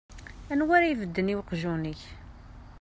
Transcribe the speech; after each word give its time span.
Anwa 0.51 0.73
ara 0.77 0.87
ibedden 0.93 1.31
i 1.33 1.35
uqjun-ik? 1.39 2.01